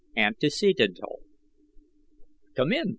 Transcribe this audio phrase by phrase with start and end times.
[0.17, 1.17] ANTECEDENTAL.
[2.55, 2.85] "Come in!"